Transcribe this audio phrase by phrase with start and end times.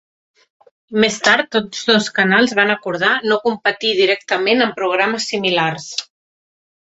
[1.01, 5.89] Més tard, tots dos canals van acordar no competir directament amb programes similars.